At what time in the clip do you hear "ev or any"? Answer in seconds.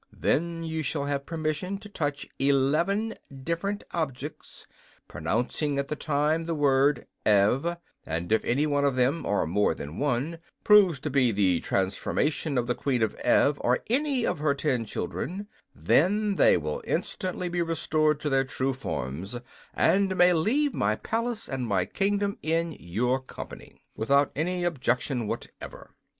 13.17-14.25